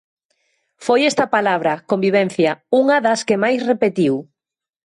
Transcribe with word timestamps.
Foi 0.85 0.99
esta 1.11 1.25
palabra, 1.35 1.73
convivencia, 1.91 2.51
unha 2.81 2.97
das 3.05 3.19
que 3.27 3.41
máis 3.43 3.59
repetiu. 3.71 4.13